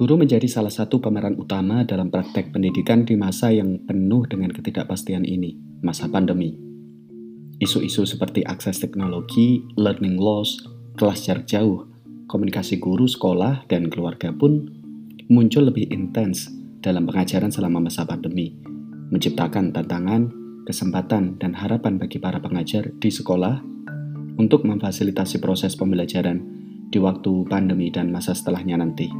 [0.00, 5.28] Guru menjadi salah satu pemeran utama dalam praktek pendidikan di masa yang penuh dengan ketidakpastian
[5.28, 6.56] ini, masa pandemi.
[7.60, 10.56] Isu-isu seperti akses teknologi, learning loss,
[10.96, 11.84] kelas jarak jauh,
[12.32, 14.72] komunikasi guru, sekolah, dan keluarga pun
[15.28, 16.48] muncul lebih intens
[16.80, 18.56] dalam pengajaran selama masa pandemi,
[19.12, 20.32] menciptakan tantangan,
[20.64, 23.79] kesempatan, dan harapan bagi para pengajar di sekolah
[24.40, 26.40] untuk memfasilitasi proses pembelajaran
[26.88, 29.12] di waktu pandemi dan masa setelahnya nanti.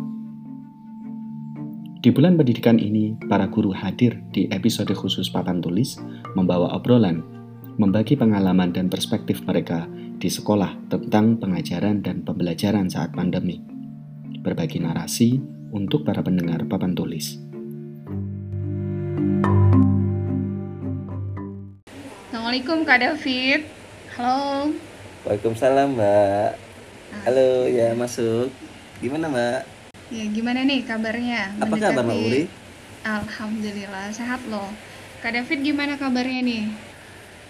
[2.01, 6.01] Di bulan pendidikan ini, para guru hadir di episode khusus Papan Tulis,
[6.33, 7.20] membawa obrolan,
[7.77, 9.84] membagi pengalaman dan perspektif mereka
[10.16, 13.60] di sekolah tentang pengajaran dan pembelajaran saat pandemi.
[14.41, 15.37] Berbagi narasi
[15.77, 17.37] untuk para pendengar Papan Tulis.
[22.32, 23.60] Assalamualaikum Kak David.
[24.16, 24.73] Halo.
[25.20, 26.51] Waalaikumsalam Mbak.
[27.29, 28.48] Halo ya masuk.
[29.05, 29.60] Gimana Mbak?
[30.09, 31.52] Ya, gimana nih kabarnya?
[31.60, 32.43] Apa kabar Mbak Uri?
[33.04, 34.73] Alhamdulillah, sehat loh.
[35.21, 36.65] Kak David gimana kabarnya nih?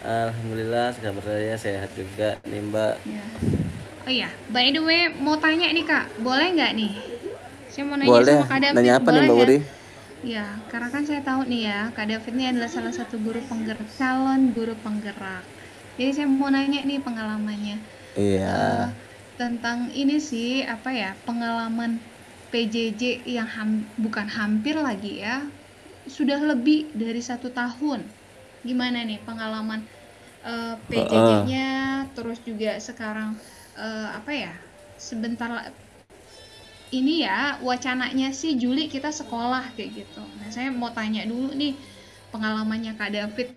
[0.02, 2.94] Alhamdulillah, kabar saya sehat juga nih Mbak.
[3.06, 3.24] Ya.
[4.02, 6.92] Oh iya, by the way, mau tanya nih Kak, boleh nggak nih?
[7.70, 8.34] Saya mau nanya boleh.
[8.34, 9.46] sama Kak David, nanya apa boleh nih Mbak ya?
[9.46, 9.58] Uri?
[10.20, 13.86] Ya, karena kan saya tahu nih ya, Kak David ini adalah salah satu guru penggerak,
[13.94, 15.46] calon guru penggerak.
[16.00, 17.76] Jadi saya mau nanya nih pengalamannya.
[18.16, 18.48] Iya.
[18.48, 18.86] Uh,
[19.36, 22.00] tentang ini sih, apa ya, pengalaman
[22.48, 25.44] PJJ yang ham, bukan hampir lagi ya
[26.10, 28.02] sudah lebih dari satu tahun
[28.66, 29.86] gimana nih pengalaman
[30.44, 33.38] uh, eh, PJJ-nya uh, terus juga sekarang
[33.78, 34.52] uh, apa ya
[34.98, 35.72] sebentar
[36.90, 41.78] ini ya wacananya sih Juli kita sekolah kayak gitu nah saya mau tanya dulu nih
[42.34, 43.48] pengalamannya Kak David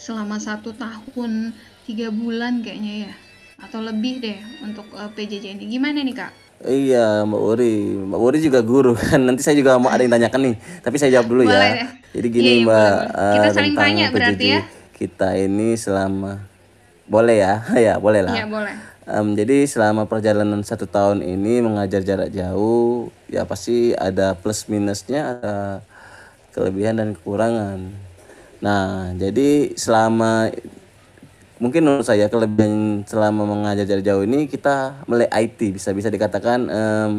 [0.00, 1.52] selama satu tahun
[1.84, 3.12] tiga bulan kayaknya ya
[3.60, 8.38] atau lebih deh untuk uh, PJJ ini gimana nih Kak Iya Mbak Uri, Mbak Uri
[8.44, 9.16] juga guru kan.
[9.16, 10.56] Nanti saya juga mau ada yang tanyakan nih.
[10.84, 11.56] Tapi saya jawab dulu ya.
[11.56, 11.86] boleh ya.
[12.12, 14.60] Jadi gini iya, iya, Mbak, boleh, kita uh, saling tanya berarti ya.
[14.92, 16.44] Kita ini selama
[17.08, 18.36] boleh ya, ya boleh lah.
[18.36, 18.76] Iya boleh.
[19.08, 25.40] Um, jadi selama perjalanan satu tahun ini mengajar jarak jauh, ya pasti ada plus minusnya,
[25.40, 25.80] ada
[26.52, 28.09] kelebihan dan kekurangan.
[28.60, 30.52] Nah, jadi selama
[31.60, 36.58] mungkin menurut saya kelebihan selama mengajar jarak jauh ini kita melek IT bisa bisa dikatakan
[36.72, 37.12] um,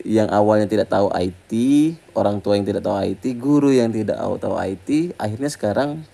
[0.00, 1.52] yang awalnya tidak tahu IT
[2.16, 6.08] orang tua yang tidak tahu IT guru yang tidak tahu IT akhirnya sekarang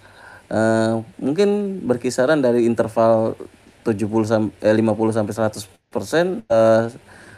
[0.51, 3.39] uh, mungkin berkisaran dari interval
[3.87, 6.91] 70 sampai eh, 50 sampai 100 persen uh,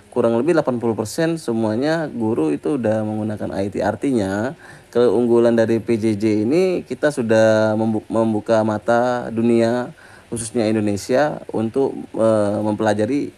[0.09, 4.57] kurang lebih 80 persen semuanya guru itu udah menggunakan IT artinya
[4.89, 7.77] keunggulan dari PJJ ini kita sudah
[8.09, 9.93] membuka mata dunia
[10.29, 13.33] khususnya Indonesia untuk uh, mempelajari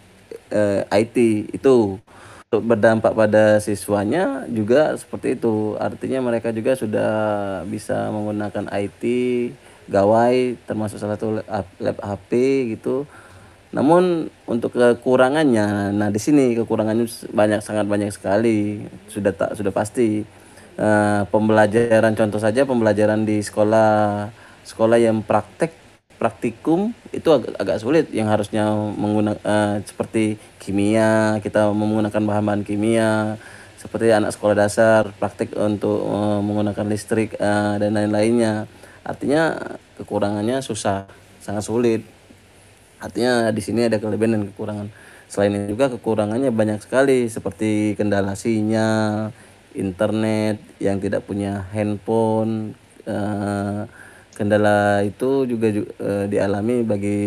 [0.51, 1.17] eh, IT
[1.55, 1.97] itu.
[2.51, 5.79] Untuk berdampak pada siswanya juga seperti itu.
[5.79, 7.11] Artinya mereka juga sudah
[7.63, 9.03] bisa menggunakan IT
[9.87, 11.39] gawai termasuk salah satu
[11.79, 12.31] lab HP
[12.75, 13.07] gitu.
[13.71, 18.83] Namun untuk kekurangannya nah di sini kekurangannya banyak sangat banyak sekali.
[19.07, 20.27] Sudah tak sudah pasti
[20.77, 24.29] uh, pembelajaran contoh saja pembelajaran di sekolah
[24.63, 25.73] sekolah yang praktek
[26.21, 28.05] praktikum itu agak, agak sulit.
[28.13, 33.41] Yang harusnya menggunakan uh, seperti kimia kita menggunakan bahan-bahan kimia
[33.81, 38.69] seperti anak sekolah dasar praktik untuk uh, menggunakan listrik uh, dan lain-lainnya.
[39.01, 39.57] Artinya
[39.97, 41.09] kekurangannya susah
[41.41, 42.05] sangat sulit.
[43.01, 44.87] Artinya di sini ada kelebihan dan kekurangan.
[45.25, 49.33] Selain itu juga kekurangannya banyak sekali seperti kendala sinyal
[49.75, 52.75] internet yang tidak punya handphone
[53.07, 53.87] uh,
[54.35, 55.69] kendala itu juga
[56.01, 57.19] uh, dialami bagi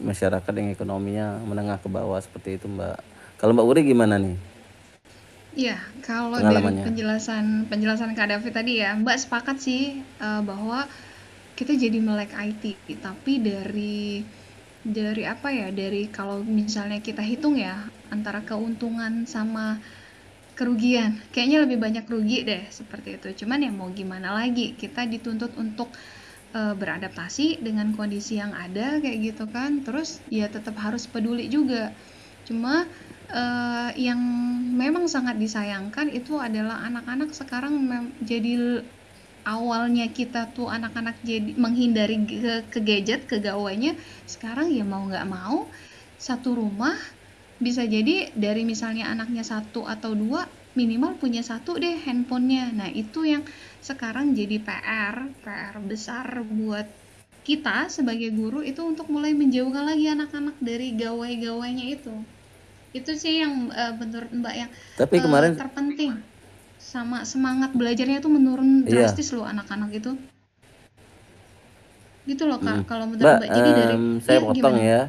[0.00, 2.98] masyarakat yang ekonominya menengah ke bawah seperti itu Mbak.
[3.36, 4.36] Kalau Mbak Uri gimana nih?
[5.54, 10.88] Iya, kalau dari penjelasan penjelasan Kak David tadi ya, Mbak sepakat sih uh, bahwa
[11.54, 14.26] kita jadi melek IT, tapi dari
[14.82, 15.70] dari apa ya?
[15.70, 19.78] Dari kalau misalnya kita hitung ya antara keuntungan sama
[20.54, 23.44] kerugian, kayaknya lebih banyak rugi deh seperti itu.
[23.44, 25.90] Cuman ya mau gimana lagi, kita dituntut untuk
[26.54, 29.82] e, beradaptasi dengan kondisi yang ada kayak gitu kan.
[29.82, 31.90] Terus ya tetap harus peduli juga.
[32.46, 32.86] Cuma
[33.28, 33.42] e,
[33.98, 34.20] yang
[34.78, 37.74] memang sangat disayangkan itu adalah anak-anak sekarang
[38.22, 38.82] jadi
[39.44, 43.36] awalnya kita tuh anak-anak jadi menghindari ke, ke gadget ke
[44.24, 45.68] sekarang ya mau nggak mau
[46.16, 46.96] satu rumah
[47.62, 52.74] bisa jadi dari misalnya anaknya satu atau dua minimal punya satu deh handphonenya.
[52.74, 53.46] Nah itu yang
[53.78, 56.86] sekarang jadi PR PR besar buat
[57.44, 62.14] kita sebagai guru itu untuk mulai menjauhkan lagi anak-anak dari gawai-gawainya itu.
[62.90, 66.18] Itu sih yang uh, menurut mbak yang tapi kemarin terpenting.
[66.80, 69.06] Sama semangat belajarnya itu menurun iya.
[69.06, 70.12] drastis loh anak-anak itu.
[72.24, 72.86] Gitu loh kak hmm.
[72.88, 73.50] kalau menurut mbak, mbak.
[73.52, 74.90] Jadi um, dari saya ya, potong gimana?
[74.90, 75.02] ya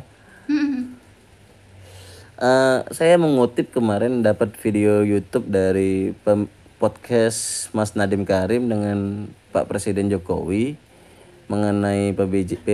[2.39, 6.15] uh, saya mengutip kemarin dapat video YouTube dari
[6.75, 10.75] podcast Mas Nadim Karim dengan Pak Presiden Jokowi
[11.45, 12.11] mengenai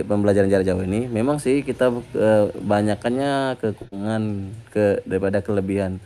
[0.07, 1.05] pembelajaran jarak jauh ini.
[1.11, 4.23] Memang sih kita e, banyakannya kekurangan
[4.71, 5.99] ke daripada kelebihan.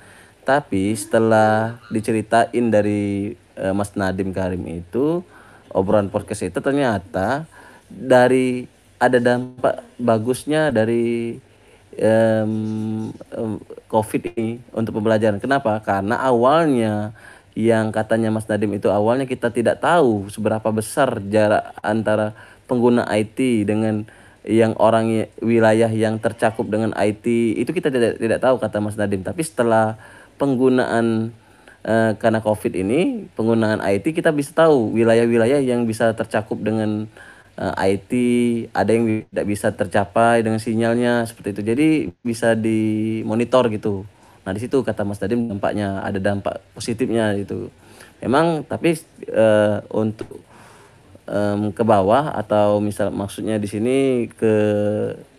[0.46, 5.22] Tapi setelah diceritain dari e, Mas Nadim Karim itu
[5.70, 7.46] obrolan podcast itu ternyata
[7.86, 8.66] dari
[8.98, 11.38] ada dampak bagusnya dari
[12.00, 13.12] um,
[13.88, 15.40] COVID ini untuk pembelajaran.
[15.40, 15.80] Kenapa?
[15.84, 17.16] Karena awalnya
[17.56, 22.36] yang katanya Mas Nadim itu awalnya kita tidak tahu seberapa besar jarak antara
[22.68, 24.04] pengguna IT dengan
[24.46, 27.26] yang orang wilayah yang tercakup dengan IT
[27.58, 29.98] itu kita tidak tidak tahu kata Mas Nadim tapi setelah
[30.36, 31.32] penggunaan
[31.88, 37.08] uh, karena Covid ini penggunaan IT kita bisa tahu wilayah-wilayah yang bisa tercakup dengan
[37.60, 38.12] uh, eh, IT
[38.76, 41.62] ada yang tidak bisa tercapai dengan sinyalnya seperti itu.
[41.64, 41.88] Jadi
[42.24, 44.04] bisa dimonitor gitu.
[44.46, 47.74] Nah di situ kata Mas Nadim dampaknya ada dampak positifnya itu
[48.22, 48.96] memang tapi
[49.34, 50.30] uh, untuk
[51.26, 53.98] um, ke bawah atau misal maksudnya di sini
[54.30, 54.54] ke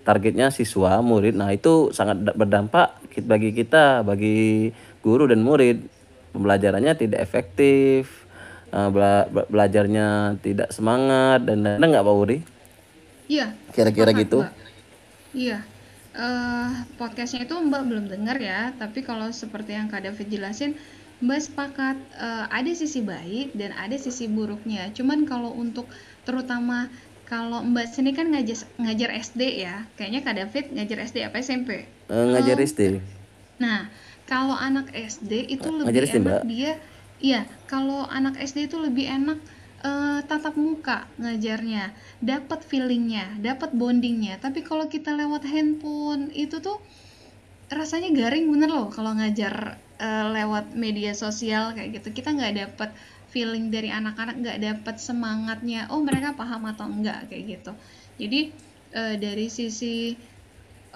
[0.02, 4.70] targetnya siswa murid nah itu sangat berdampak bagi kita bagi
[5.00, 5.94] guru dan murid.
[6.36, 8.25] Pembelajarannya tidak efektif
[8.72, 12.38] uh, bela belajarnya tidak semangat dan ada nggak Pak Uri?
[13.26, 13.54] Iya.
[13.74, 14.42] Kira-kira gitu?
[14.42, 14.52] Mbak.
[15.36, 15.58] Iya.
[16.16, 20.72] Uh, podcastnya itu Mbak belum dengar ya, tapi kalau seperti yang Kak David jelasin,
[21.20, 24.88] Mbak sepakat uh, ada sisi baik dan ada sisi buruknya.
[24.96, 25.84] Cuman kalau untuk
[26.24, 26.88] terutama
[27.28, 31.84] kalau Mbak sini kan ngajar ngajar SD ya, kayaknya Kak David ngajar SD apa SMP?
[32.08, 32.64] Uh, ngajar oh.
[32.64, 32.80] SD.
[33.60, 33.92] Nah,
[34.24, 36.42] kalau anak SD itu lebih SD, enak Mbak.
[36.48, 36.72] dia,
[37.20, 39.38] iya, kalau anak SD itu lebih enak
[39.84, 44.40] uh, tatap muka ngajarnya, dapat feelingnya, dapat bondingnya.
[44.40, 46.80] Tapi kalau kita lewat handphone itu tuh
[47.66, 52.90] rasanya garing bener loh kalau ngajar uh, lewat media sosial kayak gitu kita nggak dapet
[53.26, 57.72] feeling dari anak-anak nggak dapet semangatnya oh mereka paham atau enggak kayak gitu
[58.22, 58.40] jadi
[58.94, 60.14] uh, dari sisi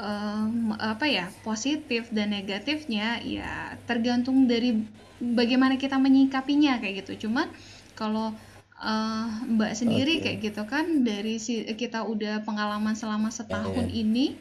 [0.01, 4.81] um, apa ya positif dan negatifnya ya tergantung dari
[5.21, 7.53] bagaimana kita menyikapinya kayak gitu cuman
[7.93, 8.33] kalau
[8.81, 10.41] uh, mbak sendiri okay.
[10.41, 14.01] kayak gitu kan dari si kita udah pengalaman selama setahun yeah.
[14.01, 14.41] ini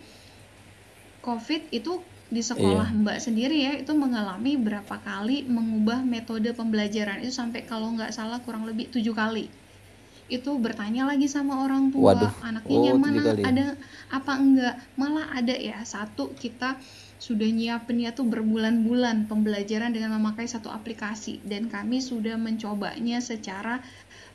[1.20, 3.00] covid itu di sekolah iya.
[3.02, 8.38] Mbak sendiri ya itu mengalami berapa kali mengubah metode pembelajaran itu sampai kalau nggak salah
[8.46, 9.50] kurang lebih tujuh kali
[10.30, 12.34] itu bertanya lagi sama orang tua Waduh.
[12.46, 13.66] anaknya oh, mana ada
[14.14, 14.76] apa enggak?
[14.94, 16.78] Malah ada ya satu kita
[17.20, 23.84] sudah nyiapinnya tuh berbulan-bulan pembelajaran dengan memakai satu aplikasi dan kami sudah mencobanya secara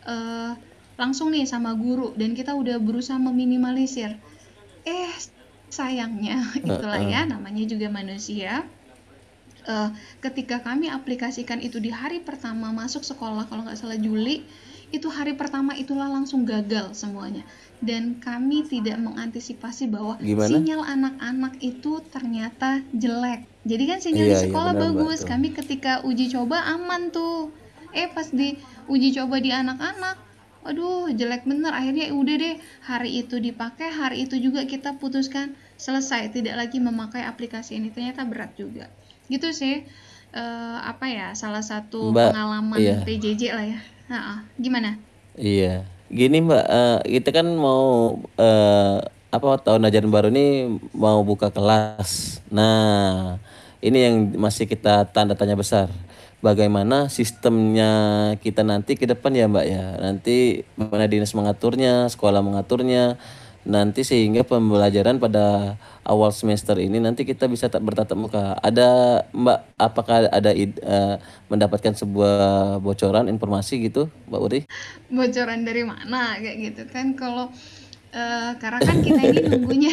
[0.04, 0.52] uh,
[1.00, 4.18] langsung nih sama guru dan kita udah berusaha meminimalisir.
[4.84, 5.14] Eh
[5.70, 8.66] sayangnya itulah ya namanya juga manusia.
[9.64, 9.88] Uh,
[10.20, 14.44] ketika kami aplikasikan itu di hari pertama masuk sekolah kalau nggak salah Juli
[14.94, 17.42] itu hari pertama itulah langsung gagal semuanya.
[17.82, 20.48] Dan kami tidak mengantisipasi bahwa Gimana?
[20.48, 23.44] sinyal anak-anak itu ternyata jelek.
[23.66, 27.10] Jadi kan sinyal iya, di iya, sekolah iya, bagus mbak, kami ketika uji coba aman
[27.10, 27.50] tuh.
[27.92, 28.56] Eh pas di
[28.88, 30.16] uji coba di anak-anak
[30.64, 31.76] aduh jelek bener.
[31.76, 32.56] Akhirnya udah deh
[32.88, 36.32] hari itu dipakai hari itu juga kita putuskan selesai.
[36.32, 37.92] Tidak lagi memakai aplikasi ini.
[37.92, 38.88] Ternyata berat juga.
[39.28, 39.84] Gitu sih
[40.34, 42.98] uh, apa ya salah satu mbak, pengalaman iya.
[43.04, 43.80] PJJ lah ya
[44.60, 45.00] gimana?
[45.36, 45.88] Iya.
[46.12, 48.98] Gini mbak uh, kita kan mau uh,
[49.34, 52.38] apa tahun ajaran baru ini mau buka kelas.
[52.52, 53.36] Nah
[53.82, 55.90] ini yang masih kita tanda tanya besar.
[56.44, 57.92] Bagaimana sistemnya
[58.36, 59.84] kita nanti ke depan ya Mbak ya.
[59.96, 63.16] Nanti bagaimana dinas mengaturnya, sekolah mengaturnya,
[63.64, 68.56] nanti sehingga pembelajaran pada awal semester ini nanti kita bisa tak bertatap muka.
[68.60, 71.16] Ada Mbak apakah ada uh,
[71.48, 74.60] mendapatkan sebuah bocoran informasi gitu Mbak Uri?
[75.08, 77.48] Bocoran dari mana kayak gitu kan kalau
[78.12, 79.92] uh, karena kan kita ini nunggunya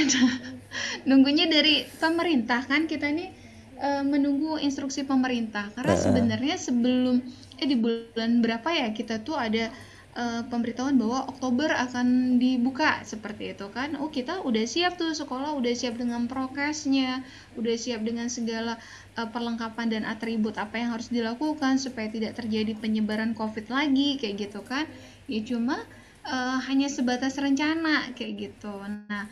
[1.09, 3.31] nunggunya dari pemerintah kan kita ini
[3.79, 7.23] uh, menunggu instruksi pemerintah karena sebenarnya sebelum
[7.61, 9.69] eh di bulan berapa ya kita tuh ada
[10.15, 15.55] uh, pemberitahuan bahwa Oktober akan dibuka seperti itu kan oh kita udah siap tuh sekolah
[15.55, 17.23] udah siap dengan prokesnya
[17.55, 18.79] udah siap dengan segala
[19.19, 24.49] uh, perlengkapan dan atribut apa yang harus dilakukan supaya tidak terjadi penyebaran covid lagi kayak
[24.49, 24.89] gitu kan
[25.31, 25.83] ya cuma
[26.25, 28.73] uh, hanya sebatas rencana kayak gitu.
[29.09, 29.25] Nah,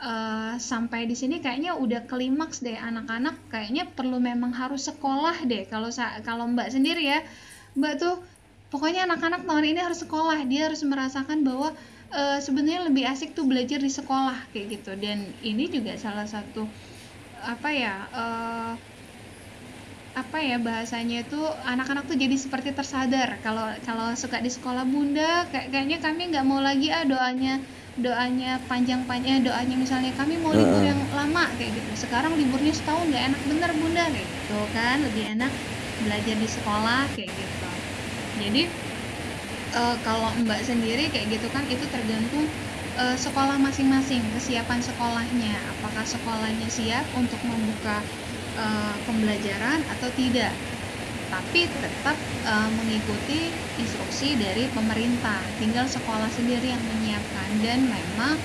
[0.00, 5.64] uh, sampai di sini kayaknya udah klimaks deh anak-anak kayaknya perlu memang harus sekolah deh
[5.68, 5.88] kalau
[6.24, 7.20] kalau Mbak sendiri ya.
[7.74, 8.22] Mbak tuh
[8.74, 11.70] pokoknya anak-anak tahun ini harus sekolah, dia harus merasakan bahwa
[12.10, 14.98] uh, sebenarnya lebih asik tuh belajar di sekolah kayak gitu.
[14.98, 16.66] Dan ini juga salah satu
[17.38, 18.74] apa ya uh,
[20.14, 21.38] apa ya bahasanya itu
[21.70, 23.38] anak-anak tuh jadi seperti tersadar.
[23.46, 27.62] Kalau kalau suka di sekolah bunda kayak kayaknya kami nggak mau lagi ah doanya
[27.94, 32.10] doanya panjang-panjang doanya misalnya kami mau libur yang lama kayak gitu.
[32.10, 33.40] Sekarang liburnya setahun nggak enak.
[33.46, 34.98] Bener bunda kayak gitu kan.
[34.98, 35.52] Lebih enak
[36.02, 37.63] belajar di sekolah kayak gitu
[38.38, 38.66] jadi
[39.74, 42.46] uh, kalau mbak sendiri kayak gitu kan itu tergantung
[42.98, 45.54] uh, sekolah masing-masing kesiapan sekolahnya.
[45.78, 48.00] Apakah sekolahnya siap untuk membuka
[48.58, 50.54] uh, pembelajaran atau tidak.
[51.28, 52.14] Tapi tetap
[52.46, 53.50] uh, mengikuti
[53.82, 55.42] instruksi dari pemerintah.
[55.58, 57.48] Tinggal sekolah sendiri yang menyiapkan.
[57.58, 58.38] Dan memang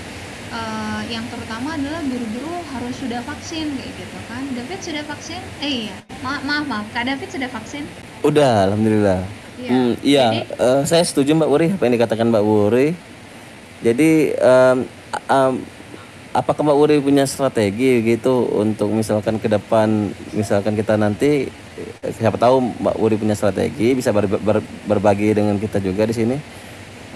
[0.49, 4.41] uh, yang terutama adalah guru-guru harus sudah vaksin kayak gitu kan.
[4.57, 5.41] David sudah vaksin?
[5.61, 5.97] Eh iya.
[6.25, 6.85] Maaf maaf maaf.
[6.89, 7.85] Kak David sudah vaksin?
[8.25, 10.27] Udah alhamdulillah ya, hmm, iya.
[10.31, 12.87] Jadi, uh, saya setuju Mbak Wuri apa yang dikatakan Mbak Wuri.
[13.79, 14.77] Jadi um,
[15.31, 15.53] um,
[16.35, 21.47] apakah Mbak Uri punya strategi gitu untuk misalkan ke depan misalkan kita nanti
[22.15, 26.37] siapa tahu Mbak Uri punya strategi bisa ber, ber, berbagi dengan kita juga di sini.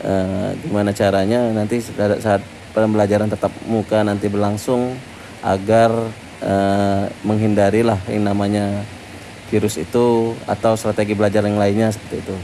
[0.03, 2.41] Uh, gimana caranya nanti saat, saat
[2.75, 4.97] pembelajaran tetap muka nanti berlangsung
[5.45, 5.91] agar
[6.43, 8.83] uh, menghindari lah yang namanya
[9.51, 12.35] virus itu atau strategi belajar yang lainnya seperti itu.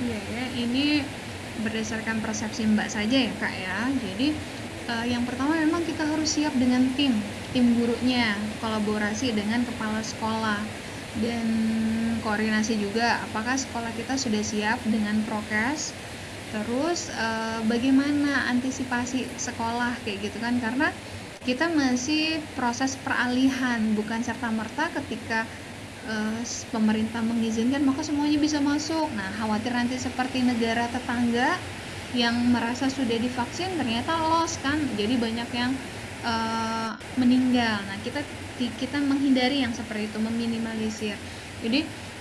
[0.00, 1.04] Iya ya, ini
[1.60, 3.78] berdasarkan persepsi Mbak saja ya Kak ya.
[3.90, 4.28] Jadi
[4.90, 7.14] uh, yang pertama memang kita harus siap dengan tim
[7.50, 10.60] tim gurunya kolaborasi dengan kepala sekolah
[11.18, 11.46] dan
[12.22, 15.90] koordinasi juga apakah sekolah kita sudah siap dengan prokes
[16.50, 20.90] terus uh, bagaimana antisipasi sekolah kayak gitu kan karena
[21.42, 25.46] kita masih proses peralihan bukan serta merta ketika
[26.10, 26.42] uh,
[26.74, 29.06] pemerintah mengizinkan maka semuanya bisa masuk.
[29.14, 31.54] Nah khawatir nanti seperti negara tetangga
[32.10, 34.78] yang merasa sudah divaksin ternyata loss kan.
[34.98, 35.72] Jadi banyak yang
[36.26, 37.78] uh, meninggal.
[37.86, 38.20] Nah kita
[38.58, 41.16] kita menghindari yang seperti itu meminimalisir.
[41.62, 41.80] Jadi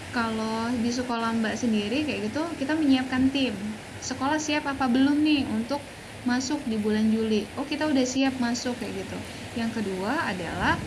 [0.10, 3.54] kalau di sekolah mbak sendiri kayak gitu kita menyiapkan tim.
[4.00, 5.84] Sekolah siap apa belum nih untuk
[6.24, 7.44] masuk di bulan Juli?
[7.60, 9.18] Oh kita udah siap masuk kayak gitu.
[9.60, 10.80] Yang kedua adalah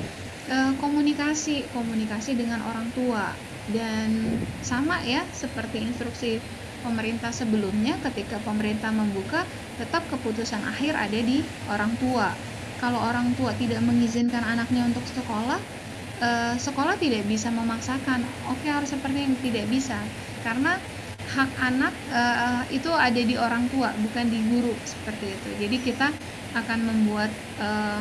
[0.50, 3.38] uh, komunikasi komunikasi dengan orang tua.
[3.62, 6.42] Dan sama ya seperti instruksi
[6.82, 9.46] pemerintah sebelumnya ketika pemerintah membuka
[9.78, 12.34] tetap keputusan akhir ada di orang tua.
[12.82, 15.62] Kalau orang tua tidak mengizinkan anaknya untuk sekolah
[16.22, 18.26] eh, sekolah tidak bisa memaksakan.
[18.50, 20.10] Oke harus seperti ini tidak bisa.
[20.42, 20.74] Karena
[21.22, 25.50] hak anak eh, itu ada di orang tua bukan di guru seperti itu.
[25.54, 26.08] Jadi kita
[26.52, 27.30] akan membuat
[27.62, 28.00] eh,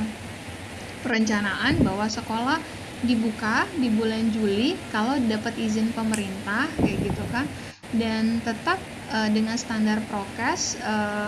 [1.01, 2.61] perencanaan bahwa sekolah
[3.01, 7.45] dibuka di bulan Juli kalau dapat izin pemerintah kayak gitu kan.
[7.91, 8.79] Dan tetap
[9.11, 11.27] uh, dengan standar prokes uh,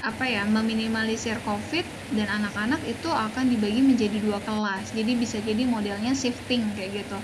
[0.00, 1.84] apa ya meminimalisir covid
[2.16, 4.96] dan anak-anak itu akan dibagi menjadi dua kelas.
[4.96, 7.18] Jadi bisa jadi modelnya shifting kayak gitu.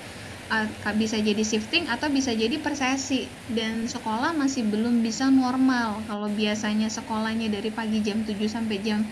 [0.94, 3.25] Bisa jadi shifting atau bisa jadi persesi.
[3.48, 6.04] Dan sekolah masih belum bisa normal.
[6.04, 9.02] Kalau biasanya sekolahnya dari pagi jam 7 sampai jam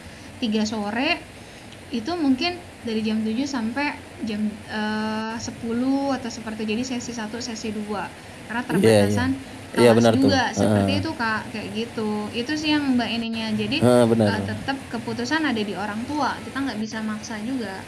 [0.45, 1.34] 3 sore
[1.95, 3.95] itu mungkin dari jam 7 sampai
[4.27, 5.63] jam uh, 10
[6.19, 7.87] atau seperti jadi sesi 1 sesi 2
[8.51, 9.85] karena iya, terbatasan yeah, yeah.
[9.87, 10.59] yeah, benar juga tuh.
[10.67, 11.01] seperti uh.
[11.01, 14.43] itu kak kayak gitu itu sih yang mbak ininya jadi uh, benar.
[14.43, 17.79] Uh, tetap keputusan ada di orang tua kita nggak bisa maksa juga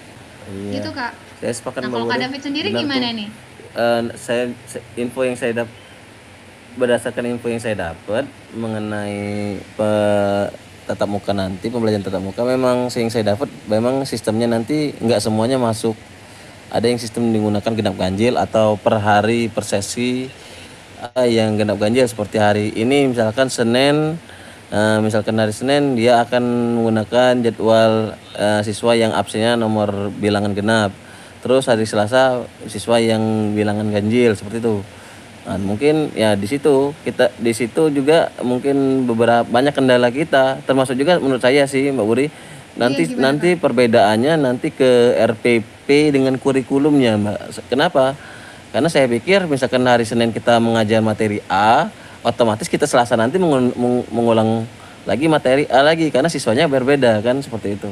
[0.54, 0.74] yeah.
[0.78, 3.18] gitu kak saya sepakat nah kalau kak David sendiri gimana tuh.
[3.18, 3.28] nih
[3.74, 4.54] uh, saya
[4.94, 5.74] info yang saya dapat
[6.76, 9.90] berdasarkan info yang saya dapat mengenai pe,
[10.86, 15.58] tatap muka nanti pembelajaran tatap muka memang yang saya dapat memang sistemnya nanti nggak semuanya
[15.58, 15.98] masuk.
[16.70, 20.26] Ada yang sistem digunakan genap ganjil atau per hari per sesi
[21.26, 24.18] yang genap ganjil seperti hari ini misalkan Senin
[24.72, 26.42] uh, misalkan hari Senin dia akan
[26.80, 30.90] menggunakan jadwal uh, siswa yang absennya nomor bilangan genap.
[31.44, 34.82] Terus hari Selasa siswa yang bilangan ganjil seperti itu
[35.46, 40.98] nah, mungkin ya di situ kita di situ juga mungkin beberapa banyak kendala kita termasuk
[40.98, 42.26] juga menurut saya sih Mbak Buri
[42.76, 48.18] nanti iya, nanti perbedaannya nanti ke RPP dengan kurikulumnya Mbak kenapa
[48.76, 51.88] karena saya pikir misalkan hari Senin kita mengajar materi A,
[52.20, 54.68] otomatis kita Selasa nanti mengulang
[55.08, 57.88] lagi materi A lagi karena siswanya berbeda kan seperti itu.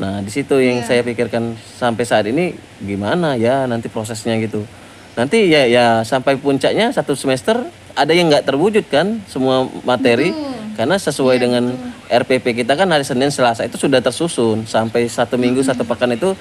[0.00, 0.88] Nah, di situ yang yeah.
[0.88, 4.64] saya pikirkan sampai saat ini gimana ya nanti prosesnya gitu.
[5.16, 7.56] Nanti ya ya sampai puncaknya satu semester
[7.96, 10.30] ada yang nggak terwujud kan semua materi.
[10.30, 10.54] Betul.
[10.76, 12.20] karena sesuai ya, dengan betul.
[12.20, 15.72] RPP kita kan hari Senin Selasa itu sudah tersusun sampai satu minggu hmm.
[15.72, 16.36] satu pekan itu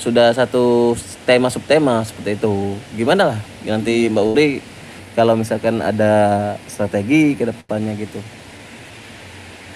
[0.00, 0.96] sudah satu
[1.28, 4.50] tema subtema seperti itu gimana lah nanti Mbak Uri
[5.12, 6.12] kalau misalkan ada
[6.64, 8.16] strategi ke depannya gitu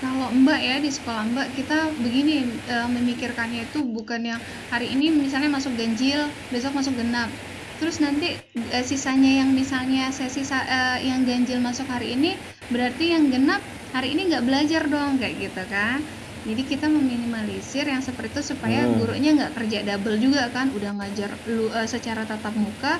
[0.00, 4.40] kalau Mbak ya di sekolah Mbak kita begini e, memikirkannya itu bukan yang
[4.72, 7.28] hari ini misalnya masuk ganjil besok masuk genap
[7.84, 12.32] terus nanti e, sisanya yang misalnya sesi e, yang ganjil masuk hari ini
[12.72, 13.60] berarti yang genap
[13.92, 16.00] hari ini nggak belajar dong kayak gitu kan.
[16.48, 19.04] Jadi kita meminimalisir yang seperti itu supaya hmm.
[19.04, 20.72] gurunya nggak kerja double juga kan.
[20.72, 22.96] Udah ngajar lu uh, secara tatap muka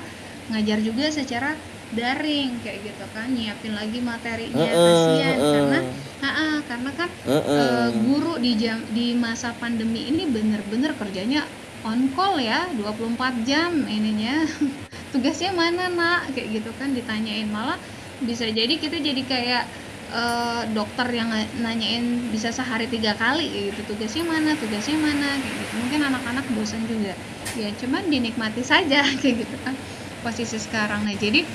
[0.53, 1.57] ngajar juga secara
[1.89, 3.25] daring kayak gitu kan.
[3.33, 5.33] Nyiapin lagi materinya uh, kasihan.
[5.33, 7.41] uh, karena uh, uh, karena kan uh, uh.
[7.41, 11.41] Uh, guru di jam di masa pandemi ini bener-bener kerjanya
[11.85, 14.43] on call ya 24 jam ininya.
[15.13, 16.33] Tugasnya mana nak?
[16.33, 17.47] Kayak gitu kan ditanyain.
[17.47, 17.77] Malah
[18.25, 19.63] bisa jadi kita jadi kayak
[20.11, 21.29] uh, dokter yang
[21.61, 23.95] nanyain bisa sehari tiga kali gitu.
[23.95, 25.73] Tugasnya mana tugasnya mana kayak gitu.
[25.79, 27.13] Mungkin anak-anak bosan juga.
[27.53, 29.77] Ya cuman dinikmati saja kayak gitu kan
[30.25, 31.45] posisi sekarang nah jadi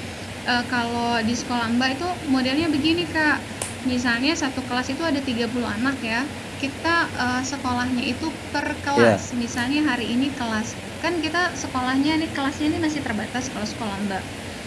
[0.46, 3.42] uh, kalau di sekolah Mbak itu modelnya begini Kak.
[3.88, 6.22] Misalnya satu kelas itu ada 30 anak ya.
[6.60, 9.32] Kita uh, sekolahnya itu per kelas.
[9.32, 9.40] Yeah.
[9.40, 14.22] Misalnya hari ini kelas kan kita sekolahnya nih kelasnya ini masih terbatas kalau sekolah Mbak.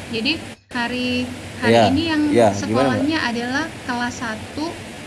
[0.09, 0.31] Jadi
[0.73, 1.29] hari
[1.61, 1.89] hari yeah.
[1.93, 2.51] ini yang yeah.
[2.51, 4.57] sekolahnya Gimana, adalah kelas 1,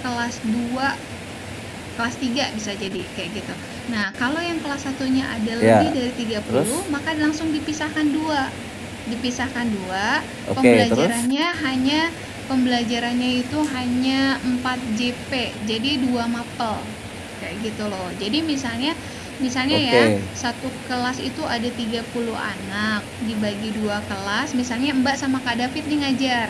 [0.07, 3.55] kelas 2, kelas 3 bisa jadi kayak gitu.
[3.91, 5.83] Nah, kalau yang kelas satunya ada yeah.
[5.83, 6.71] lebih dari 30, Terus?
[6.95, 8.51] maka langsung dipisahkan dua
[9.07, 10.19] dipisahkan dua
[10.51, 11.63] okay, pembelajarannya terus?
[11.63, 12.01] hanya
[12.47, 15.31] pembelajarannya itu hanya 4 JP
[15.67, 16.81] jadi dua mapel
[17.43, 18.97] kayak gitu loh jadi misalnya
[19.37, 19.93] misalnya okay.
[19.93, 25.85] ya satu kelas itu ada 30 anak dibagi dua kelas misalnya Mbak sama Kak David
[25.85, 26.49] nih ngajar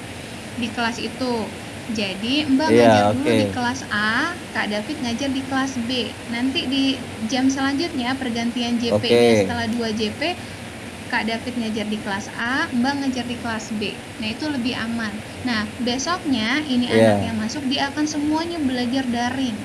[0.56, 1.50] di kelas itu
[1.94, 6.10] jadi Mbak yeah, ngajar dulu di kelas A, Kak David ngajar di kelas B.
[6.34, 6.84] Nanti di
[7.30, 9.46] jam selanjutnya pergantian JP okay.
[9.46, 10.20] setelah 2 JP
[11.10, 13.82] Kak David ngajar di kelas A, Mbak ngajar di kelas B.
[14.20, 15.14] Nah, itu lebih aman.
[15.46, 17.14] Nah, besoknya ini yeah.
[17.14, 19.58] anak yang masuk dia akan semuanya belajar daring.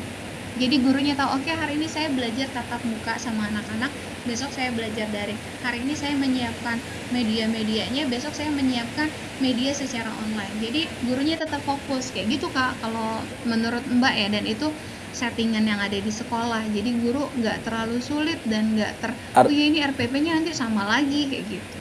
[0.61, 3.95] Jadi gurunya tahu, oke okay, hari ini saya belajar tatap muka sama anak-anak,
[4.27, 5.39] besok saya belajar daring.
[5.63, 9.07] Hari ini saya menyiapkan media-medianya, besok saya menyiapkan
[9.39, 10.59] media secara online.
[10.59, 14.75] Jadi gurunya tetap fokus kayak gitu Kak kalau menurut Mbak ya dan itu
[15.11, 16.63] settingan yang ada di sekolah.
[16.71, 20.87] Jadi guru nggak terlalu sulit dan nggak ter Art oh ya ini RPP-nya nanti sama
[20.87, 21.77] lagi kayak gitu.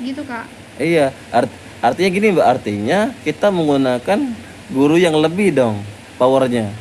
[0.00, 0.46] Gitu kak.
[0.80, 1.50] Iya art
[1.84, 2.46] artinya gini mbak.
[2.46, 4.18] Artinya kita menggunakan
[4.72, 5.80] guru yang lebih dong
[6.16, 6.72] powernya.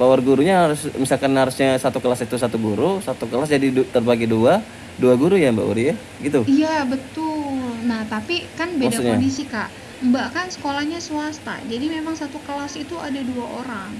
[0.00, 4.64] Power gurunya harus misalkan harusnya satu kelas itu satu guru satu kelas jadi terbagi dua
[4.96, 5.94] dua guru ya mbak Uri ya?
[6.24, 6.40] Gitu.
[6.48, 7.76] Iya betul.
[7.84, 9.12] Nah tapi kan beda Maksudnya?
[9.20, 9.68] kondisi kak.
[10.00, 13.92] Mbak kan sekolahnya swasta jadi memang satu kelas itu ada dua orang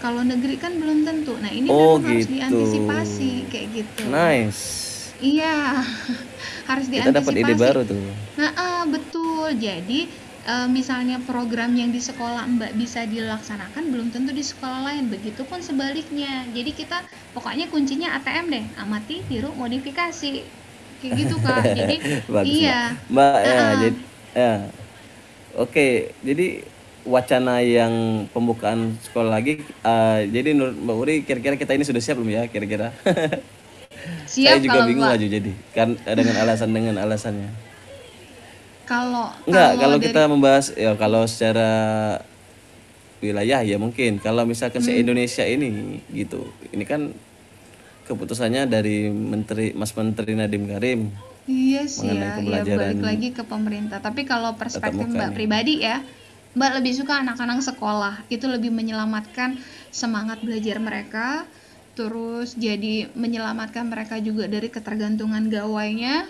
[0.00, 1.36] kalau negeri kan belum tentu.
[1.36, 2.08] Nah, ini oh, memang gitu.
[2.08, 4.02] harus diantisipasi kayak gitu.
[4.08, 4.62] Nice.
[5.20, 5.84] Iya.
[6.70, 7.12] harus diantisipasi.
[7.12, 8.00] Kita dapat ide baru tuh.
[8.40, 9.52] Nah, uh, betul.
[9.60, 10.08] Jadi
[10.48, 15.12] uh, misalnya program yang di sekolah Mbak bisa dilaksanakan belum tentu di sekolah lain.
[15.12, 16.48] Begitupun sebaliknya.
[16.56, 17.04] Jadi kita
[17.36, 20.42] pokoknya kuncinya ATM deh, amati, tiru, modifikasi.
[21.00, 21.64] Kayak gitu, Kak.
[21.78, 21.96] Jadi
[22.28, 22.96] Bagus, iya.
[23.08, 23.98] Mbak, Mbak uh, ya, jadi
[24.36, 24.54] ya.
[25.58, 26.62] Oke, jadi
[27.06, 32.20] wacana yang pembukaan sekolah lagi uh, jadi menurut Mbak Uri kira-kira kita ini sudah siap
[32.20, 32.92] belum ya kira-kira?
[34.24, 37.50] Siap saya juga bingung aja jadi kan dengan alasan dengan alasannya.
[38.88, 40.06] Kalau enggak kalau, dari...
[40.08, 41.70] kita membahas ya kalau secara
[43.20, 44.16] wilayah ya mungkin.
[44.22, 44.88] Kalau misalkan hmm.
[44.88, 46.48] se Indonesia ini gitu.
[46.72, 47.12] Ini kan
[48.08, 51.00] keputusannya dari Menteri Mas Menteri Nadiem Karim
[51.50, 53.98] Iya sih ya, ya balik lagi ke pemerintah.
[53.98, 56.04] Tapi kalau perspektif Mbak pribadi ya,
[56.50, 58.26] Mbak lebih suka anak-anak sekolah.
[58.26, 59.58] Itu lebih menyelamatkan
[59.94, 61.46] semangat belajar mereka
[61.98, 66.26] terus jadi menyelamatkan mereka juga dari ketergantungan gawainya.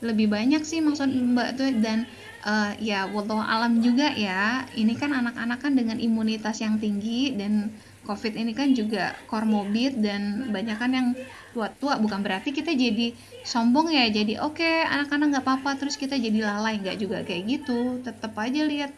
[0.00, 2.08] Lebih banyak sih maksud Mbak tuh dan
[2.46, 4.64] uh, ya wallahu alam juga ya.
[4.72, 7.68] Ini kan anak-anak kan dengan imunitas yang tinggi dan
[8.08, 11.08] covid ini kan juga komorbid dan banyak kan yang
[11.52, 12.00] tua-tua.
[12.00, 13.12] Bukan berarti kita jadi
[13.44, 16.80] sombong ya jadi oke okay, anak-anak nggak apa-apa terus kita jadi lalai.
[16.80, 18.00] Nggak juga kayak gitu.
[18.00, 18.90] Tetap aja lihat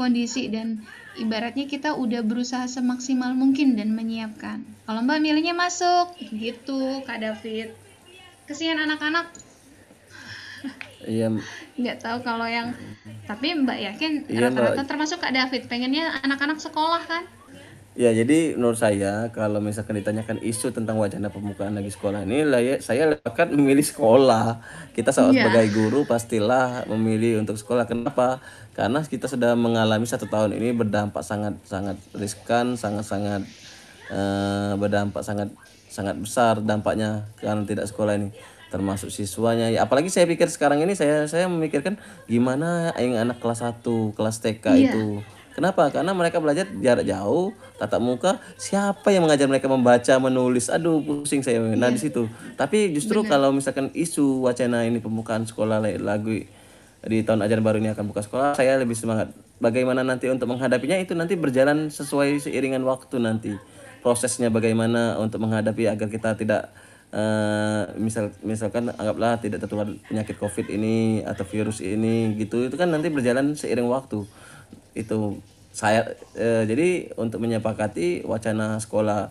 [0.00, 0.80] kondisi dan
[1.20, 4.64] ibaratnya kita udah berusaha semaksimal mungkin dan menyiapkan.
[4.88, 7.76] Kalau Mbak milihnya masuk, gitu Kak David.
[8.48, 9.28] Kesian anak-anak.
[11.04, 11.28] Iya.
[11.80, 12.72] Nggak tahu kalau yang
[13.28, 17.28] tapi Mbak yakin rata-rata iya, termasuk Kak David pengennya anak-anak sekolah kan?
[17.98, 22.78] Ya, jadi menurut saya kalau misalkan ditanyakan isu tentang wacana pembukaan lagi sekolah ini, ya,
[22.78, 24.62] saya akan memilih sekolah.
[24.94, 25.50] Kita yeah.
[25.50, 27.90] sebagai guru pastilah memilih untuk sekolah.
[27.90, 28.38] Kenapa?
[28.80, 33.44] Karena kita sudah mengalami satu tahun ini berdampak sangat sangat riskan, sangat sangat
[34.08, 35.52] uh, berdampak sangat
[35.92, 38.32] sangat besar dampaknya karena tidak sekolah ini
[38.70, 41.98] termasuk siswanya ya apalagi saya pikir sekarang ini saya saya memikirkan
[42.30, 43.82] gimana yang anak kelas 1
[44.14, 44.94] kelas TK yeah.
[44.94, 45.06] itu
[45.50, 45.90] Kenapa?
[45.90, 48.38] Karena mereka belajar jarak jauh, tatap muka.
[48.54, 50.70] Siapa yang mengajar mereka membaca, menulis?
[50.70, 51.58] Aduh, pusing saya.
[51.58, 51.90] Nah, yeah.
[51.90, 52.30] di situ.
[52.54, 53.34] Tapi justru Bener.
[53.34, 56.46] kalau misalkan isu wacana ini pembukaan sekolah lagu
[57.04, 59.32] di tahun ajaran baru ini akan buka sekolah, saya lebih semangat.
[59.60, 63.52] Bagaimana nanti untuk menghadapinya itu nanti berjalan sesuai seiringan waktu nanti.
[64.00, 66.72] Prosesnya bagaimana untuk menghadapi agar kita tidak
[67.12, 72.88] uh, misal misalkan anggaplah tidak tertular penyakit covid ini atau virus ini gitu itu kan
[72.90, 74.24] nanti berjalan seiring waktu
[74.94, 75.38] itu
[75.70, 79.30] saya eh, jadi untuk menyepakati wacana sekolah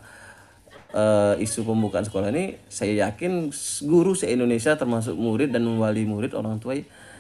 [0.95, 3.51] eh, isu pembukaan sekolah ini saya yakin
[3.83, 6.79] guru se Indonesia termasuk murid dan wali murid orang tua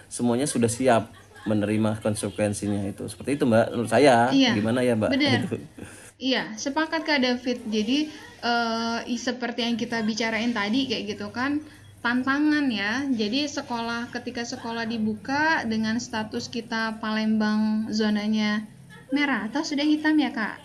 [0.09, 1.13] semuanya sudah siap
[1.47, 5.41] menerima konsekuensinya itu seperti itu mbak menurut saya iya, gimana ya mbak benar.
[6.29, 8.11] iya sepakat kak David jadi
[8.43, 11.63] eh, seperti yang kita bicarain tadi kayak gitu kan
[11.99, 13.03] tantangan ya.
[13.07, 18.63] Jadi sekolah ketika sekolah dibuka dengan status kita Palembang zonanya
[19.11, 20.57] merah atau sudah hitam ya kak?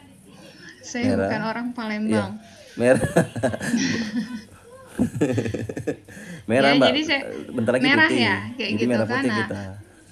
[0.84, 1.20] Saya merah.
[1.26, 2.30] bukan orang Palembang.
[2.38, 3.02] Ya, merah.
[6.50, 6.88] merah ya, mbak.
[6.92, 8.20] Jadi saya bentar lagi merah putih.
[8.20, 9.22] ya kayak jadi gitu merah kan.
[9.24, 9.48] Nah,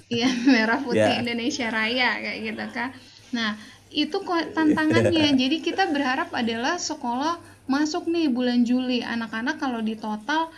[0.09, 1.19] iya merah putih ya.
[1.21, 2.89] Indonesia Raya kayak gitu kan.
[3.31, 3.49] Nah
[3.93, 4.17] itu
[4.53, 5.27] tantangannya.
[5.41, 9.05] jadi kita berharap adalah sekolah masuk nih bulan Juli.
[9.05, 10.51] Anak-anak kalau di total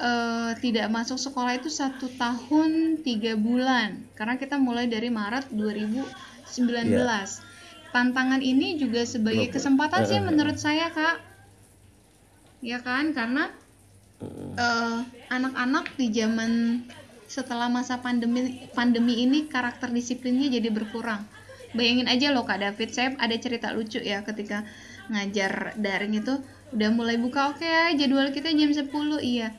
[0.00, 6.92] uh, tidak masuk sekolah itu satu tahun tiga bulan karena kita mulai dari Maret 2019
[6.92, 7.24] yeah.
[7.90, 11.16] tantangan ini juga sebagai kesempatan sih menurut saya kak
[12.64, 13.52] ya kan karena
[14.22, 16.82] uh, anak-anak di zaman
[17.26, 21.26] setelah masa pandemi pandemi ini karakter disiplinnya jadi berkurang
[21.74, 24.62] bayangin aja loh kak David saya ada cerita lucu ya ketika
[25.10, 26.38] ngajar daring itu
[26.72, 28.90] udah mulai buka oke okay, jadwal kita jam 10
[29.22, 29.54] iya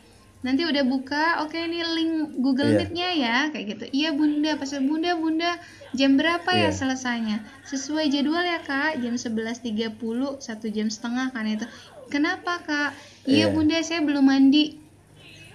[0.45, 2.77] nanti udah buka oke okay, ini link Google yeah.
[2.83, 5.51] Meet-nya ya kayak gitu iya bunda pas bunda bunda
[5.91, 6.67] jam berapa yeah.
[6.67, 6.71] ya iya.
[6.71, 9.97] selesainya sesuai jadwal ya kak jam 11.30
[10.39, 11.67] satu jam setengah kan itu
[12.07, 12.91] kenapa kak
[13.27, 13.53] iya yeah.
[13.53, 14.79] bunda saya belum mandi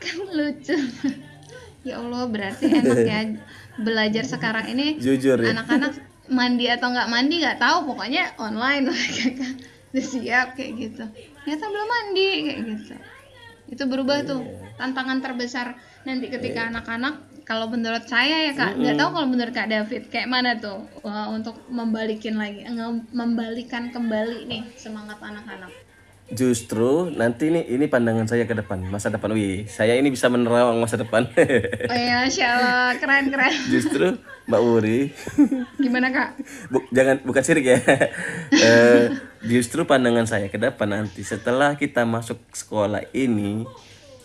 [0.03, 0.77] kan lucu
[1.89, 3.21] ya Allah berarti enak ya
[3.81, 5.99] belajar sekarang ini jujur ya anak-anak
[6.31, 8.87] mandi atau nggak mandi nggak tahu pokoknya online
[9.41, 9.53] kan
[9.93, 11.05] udah siap kayak gitu
[11.45, 12.95] ternyata belum mandi kayak gitu
[13.73, 14.29] itu berubah yeah.
[14.29, 14.41] tuh
[14.77, 15.67] tantangan terbesar
[16.05, 16.71] nanti ketika iya.
[16.73, 17.45] anak-anak yeah.
[17.45, 19.01] kalau menurut saya ya kak nggak mm -hmm.
[19.01, 22.65] tahu kalau menurut kak David kayak mana tuh Wah, untuk membalikin lagi
[23.13, 25.73] membalikan kembali nih semangat anak-anak
[26.33, 29.33] justru nanti nih ini pandangan saya ke depan masa depan.
[29.37, 31.29] Wih saya ini bisa menerawang masa depan.
[31.93, 33.53] Oh ya Allah keren keren.
[33.69, 34.17] Justru
[34.49, 35.13] Mbak Wuri
[35.85, 36.41] gimana kak?
[36.73, 37.79] Bu, jangan bukan sirik ya.
[38.51, 39.15] Uh,
[39.53, 43.69] justru pandangan saya ke depan nanti setelah kita masuk sekolah ini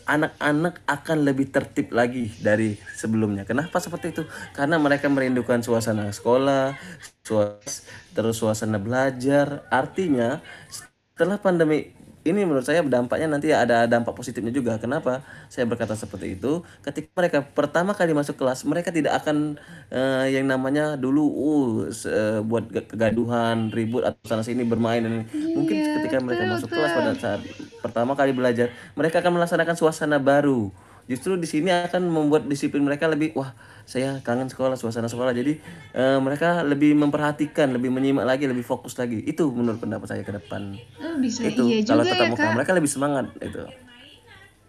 [0.08, 3.44] anak-anak akan lebih tertib lagi dari sebelumnya.
[3.44, 4.24] Kenapa seperti itu?
[4.56, 6.80] Karena mereka merindukan suasana sekolah,
[7.28, 7.84] suas,
[8.16, 9.68] terus suasana belajar.
[9.68, 10.40] Artinya
[10.72, 11.97] setelah pandemi
[12.28, 14.76] ini menurut saya dampaknya nanti ada dampak positifnya juga.
[14.78, 16.62] Kenapa saya berkata seperti itu?
[16.84, 19.56] Ketika mereka pertama kali masuk kelas, mereka tidak akan
[19.90, 25.00] uh, yang namanya dulu uh, uh buat kegaduhan, ribut atau sana sini bermain.
[25.00, 27.42] Dan iya, mungkin ketika mereka masuk kelas pada saat
[27.80, 30.70] pertama kali belajar, mereka akan melaksanakan suasana baru
[31.08, 33.56] justru di sini akan membuat disiplin mereka lebih wah
[33.88, 35.64] saya kangen sekolah suasana sekolah jadi
[35.96, 40.36] uh, mereka lebih memperhatikan lebih menyimak lagi lebih fokus lagi itu menurut pendapat saya ke
[40.36, 43.64] depan oh, bisa itu iya kalau juga tetap ya, muka mereka lebih semangat itu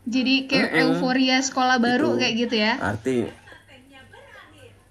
[0.06, 0.82] jadi kayak mm -mm.
[0.86, 2.18] euforia sekolah baru itu.
[2.22, 3.18] kayak gitu ya arti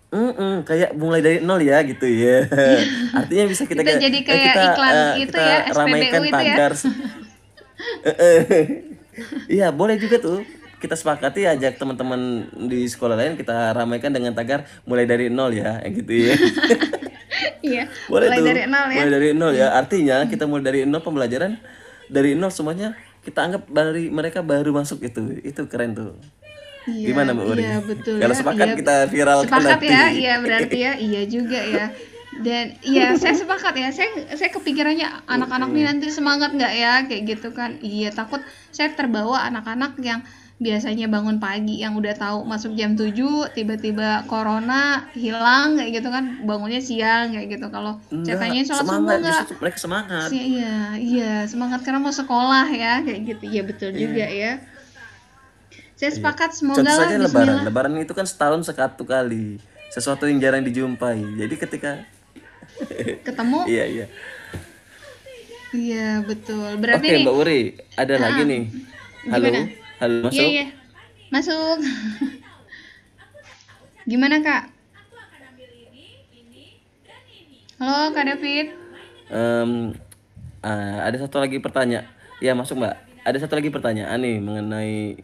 [0.08, 2.48] Mm -mm, kayak mulai dari nol ya gitu ya.
[3.20, 6.32] Artinya bisa kita, kita jadi kayak kita, iklan uh, itu kita ya, ramaikan itu ya.
[6.32, 6.72] tagar.
[9.52, 10.46] Iya, boleh juga tuh
[10.78, 15.82] kita sepakati ajak teman-teman di sekolah lain kita ramaikan dengan tagar mulai dari nol ya
[15.86, 16.36] gitu ya.
[17.62, 18.48] Iya boleh mulai tuh.
[18.48, 18.98] dari nol ya.
[18.98, 19.68] Mulai dari nol ya.
[19.76, 21.58] Artinya kita mulai dari nol pembelajaran
[22.08, 25.42] dari nol semuanya kita anggap dari mereka baru masuk itu.
[25.44, 26.16] Itu keren tuh.
[26.88, 27.62] Iya, Gimana Mbak Uri?
[27.68, 29.88] Iya betul Kalau ya, sepakat iya, kita viral Sepakat nanti.
[29.92, 31.86] ya, iya berarti ya, iya juga ya.
[32.40, 33.90] dan ya saya sepakat ya.
[33.92, 34.10] Saya
[34.40, 36.94] saya kepikirannya anak-anak ini nanti semangat nggak ya?
[37.10, 37.76] Kayak gitu kan.
[37.84, 38.40] Iya takut
[38.72, 40.24] saya terbawa anak-anak yang
[40.58, 43.14] biasanya bangun pagi yang udah tahu masuk jam 7
[43.54, 46.42] tiba-tiba corona hilang kayak gitu kan.
[46.42, 47.70] Bangunnya siang kayak gitu.
[47.70, 50.28] Kalau ceritanya sholat subuh enggak mereka semangat.
[50.34, 53.44] Iya iya semangat karena mau sekolah ya kayak gitu.
[53.46, 54.00] Iya betul iya.
[54.02, 54.52] juga ya.
[55.94, 56.18] Saya iya.
[56.18, 56.58] sepakat iya.
[56.58, 57.58] semoga Contoh saja lebaran.
[57.62, 59.62] Lebaran itu kan setahun satu kali.
[59.94, 61.22] Sesuatu yang jarang dijumpai.
[61.38, 62.02] Jadi ketika
[63.30, 63.60] ketemu?
[63.70, 64.06] Iya iya.
[65.70, 66.82] Iya betul.
[66.82, 67.62] Berarti Oke, nih Mbak Uri
[67.94, 68.64] ada uh, lagi nih.
[69.30, 69.46] Halo?
[69.54, 69.77] Gimana?
[69.98, 70.38] Halo, masuk?
[70.38, 70.66] Iya, iya.
[71.34, 71.78] Masuk.
[74.12, 74.70] Gimana, Kak?
[77.82, 78.78] Halo, Kak David.
[79.34, 79.98] Um,
[80.62, 82.06] uh, ada satu lagi pertanyaan.
[82.38, 82.94] Ya, masuk, Mbak.
[83.26, 85.18] Ada satu lagi pertanyaan nih mengenai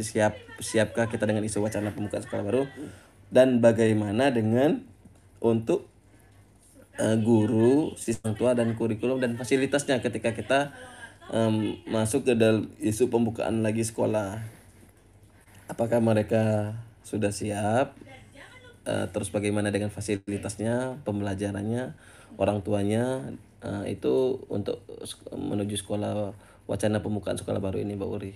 [0.00, 2.64] siap siapkah kita dengan isu wacana pembukaan sekolah baru
[3.28, 4.88] dan bagaimana dengan
[5.36, 5.84] untuk
[6.96, 10.72] uh, guru, siswa tua dan kurikulum dan fasilitasnya ketika kita
[11.30, 14.42] um, masuk ke dalam isu pembukaan lagi sekolah.
[15.70, 16.74] Apakah mereka
[17.06, 17.94] sudah siap?
[18.82, 21.94] Uh, terus bagaimana dengan fasilitasnya, pembelajarannya,
[22.34, 23.30] orang tuanya
[23.62, 24.82] uh, itu untuk
[25.30, 26.34] menuju sekolah
[26.66, 28.32] wacana pembukaan sekolah baru ini Mbak Uri.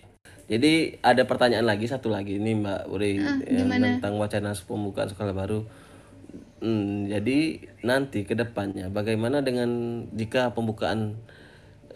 [0.47, 5.35] Jadi ada pertanyaan lagi satu lagi ini Mbak Uri uh, yang tentang wacana pembukaan sekolah
[5.35, 5.67] baru.
[6.57, 11.21] Hmm, jadi nanti ke depannya bagaimana dengan jika pembukaan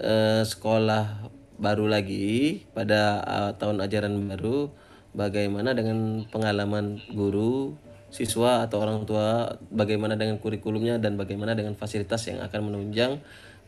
[0.01, 4.73] uh, sekolah baru lagi pada uh, tahun ajaran baru.
[5.11, 7.75] Bagaimana dengan pengalaman guru
[8.15, 9.59] siswa atau orang tua?
[9.69, 13.19] Bagaimana dengan kurikulumnya dan bagaimana dengan fasilitas yang akan menunjang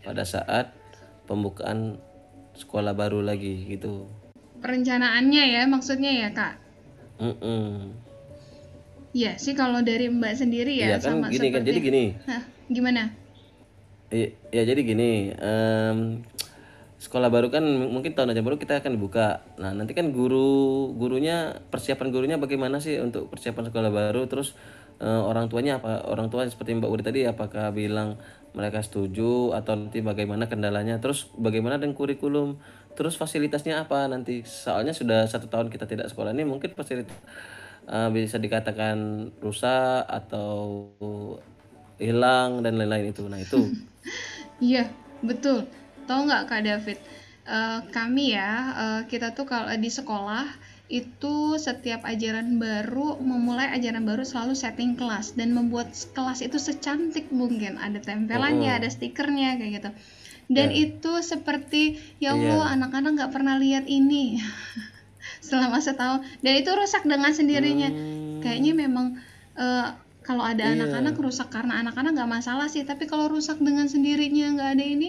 [0.07, 0.71] pada saat
[1.27, 1.99] pembukaan
[2.55, 4.07] sekolah baru lagi gitu?
[4.63, 6.55] Perencanaannya ya maksudnya ya kak?
[7.19, 7.71] Mm -mm.
[9.13, 12.05] ya sih kalau dari mbak sendiri ya, ya kan sama gini kan jadi gini.
[12.25, 12.43] Hah,
[12.73, 13.13] gimana
[14.53, 16.21] ya jadi gini um,
[17.03, 21.59] sekolah baru kan mungkin tahun aja baru kita akan buka nah nanti kan guru gurunya
[21.75, 24.31] persiapan gurunya bagaimana sih untuk persiapan sekolah baru?
[24.31, 24.55] Terus
[25.03, 28.23] uh, orang tuanya apa orang tua seperti mbak Uri tadi apakah bilang
[28.55, 31.03] mereka setuju atau nanti bagaimana kendalanya?
[31.03, 32.63] Terus bagaimana dengan kurikulum?
[32.95, 34.47] Terus fasilitasnya apa nanti?
[34.47, 37.19] Soalnya sudah satu tahun kita tidak sekolah ini mungkin fasilitas
[37.91, 40.87] uh, bisa dikatakan rusak atau
[41.99, 43.27] hilang dan lain-lain itu.
[43.27, 43.59] Nah itu
[44.63, 44.91] Iya,
[45.23, 45.67] betul.
[46.07, 46.99] Tahu nggak Kak David?
[47.43, 50.47] Uh, kami ya, uh, kita tuh kalau di sekolah
[50.93, 57.33] itu setiap ajaran baru memulai ajaran baru selalu setting kelas dan membuat kelas itu secantik
[57.33, 58.77] mungkin ada tempelannya oh.
[58.77, 59.91] ada stikernya kayak gitu
[60.53, 60.85] dan yeah.
[60.85, 62.37] itu seperti ya.
[62.37, 64.37] Allah anak-anak nggak pernah lihat ini
[65.49, 68.45] selama setahun dan itu rusak dengan sendirinya hmm.
[68.45, 69.17] kayaknya memang
[69.57, 70.79] uh, kalau ada iya.
[70.79, 75.09] anak-anak rusak karena anak-anak nggak masalah sih tapi kalau rusak dengan sendirinya nggak ada ini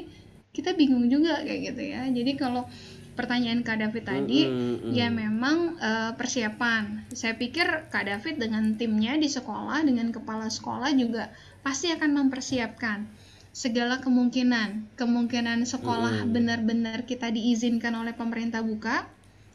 [0.53, 2.69] kita bingung juga kayak gitu ya jadi kalau
[3.13, 4.91] pertanyaan Kak David tadi mm, -hmm.
[4.93, 10.89] ya memang uh, persiapan saya pikir Kak David dengan timnya di sekolah dengan kepala sekolah
[10.97, 11.29] juga
[11.61, 13.05] pasti akan mempersiapkan
[13.53, 19.05] segala kemungkinan kemungkinan sekolah benar-benar kita diizinkan oleh pemerintah buka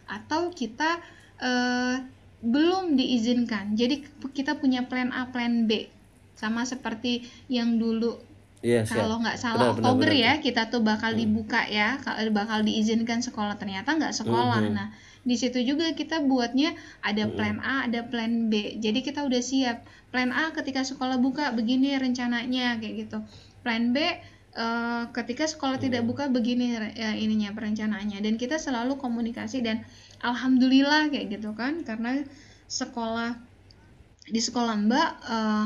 [0.06, 1.02] atau kita
[1.42, 1.98] uh,
[2.44, 3.74] belum diizinkan.
[3.74, 5.90] Jadi kita punya plan A, plan B.
[6.38, 8.14] Sama seperti yang dulu
[8.62, 11.20] yeah, kalau nggak salah benar, Oktober benar, ya kita tuh bakal hmm.
[11.20, 11.98] dibuka ya,
[12.30, 14.62] bakal diizinkan sekolah ternyata nggak sekolah.
[14.62, 14.74] Hmm.
[14.74, 14.88] Nah
[15.26, 17.34] di situ juga kita buatnya ada hmm.
[17.34, 18.78] plan A, ada plan B.
[18.78, 19.82] Jadi kita udah siap.
[20.08, 23.18] Plan A ketika sekolah buka begini rencananya kayak gitu.
[23.60, 24.00] Plan B
[24.58, 26.10] Uh, ketika sekolah tidak hmm.
[26.10, 29.86] buka begini ya, ininya perencanaannya dan kita selalu komunikasi dan
[30.18, 32.26] alhamdulillah kayak gitu kan karena
[32.66, 33.38] sekolah
[34.26, 35.64] di sekolah Mbak uh,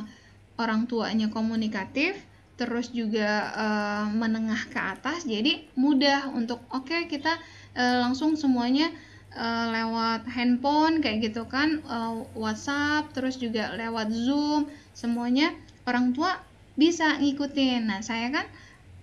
[0.60, 2.20] orang tuanya komunikatif
[2.60, 7.40] terus juga uh, menengah ke atas jadi mudah untuk oke okay, kita
[7.74, 8.92] uh, langsung semuanya
[9.34, 15.50] uh, lewat handphone kayak gitu kan uh, WhatsApp terus juga lewat Zoom semuanya
[15.88, 16.38] orang tua
[16.76, 18.46] bisa ngikutin nah saya kan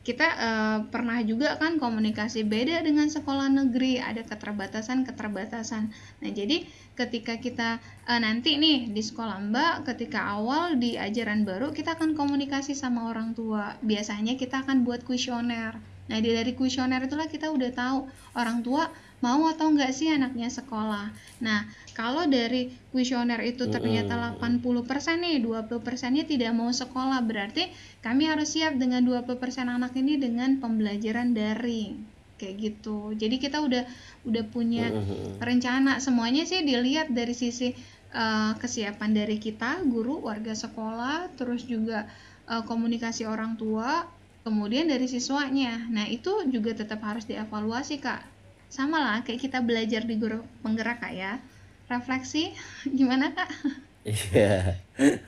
[0.09, 5.93] kita uh, pernah juga kan komunikasi beda dengan sekolah negeri ada keterbatasan keterbatasan
[6.25, 6.65] nah jadi
[6.97, 7.77] ketika kita
[8.09, 13.11] uh, nanti nih di sekolah mbak ketika awal di ajaran baru kita akan komunikasi sama
[13.11, 13.75] orang tua.
[13.83, 15.75] Biasanya kita akan buat kuesioner.
[16.09, 17.99] Nah dari kuesioner itulah kita udah tahu
[18.33, 18.89] orang tua
[19.19, 21.11] mau atau enggak sih anaknya sekolah.
[21.43, 27.67] Nah, kalau dari kuesioner itu ternyata 80% nih, 20%-nya tidak mau sekolah, berarti
[27.99, 29.35] kami harus siap dengan 20%
[29.67, 31.99] anak ini dengan pembelajaran daring.
[32.39, 33.11] Kayak gitu.
[33.19, 33.83] Jadi kita udah
[34.23, 34.87] udah punya
[35.43, 37.75] rencana semuanya sih dilihat dari sisi
[38.15, 42.07] uh, kesiapan dari kita, guru, warga sekolah, terus juga
[42.47, 44.07] uh, komunikasi orang tua,
[44.47, 45.83] kemudian dari siswanya.
[45.91, 48.23] Nah, itu juga tetap harus dievaluasi, Kak.
[48.69, 51.41] Sama lah kayak kita belajar di guru penggerak, Kak ya.
[51.89, 52.53] Refleksi
[52.97, 53.49] gimana, Kak?
[54.07, 54.79] Iya.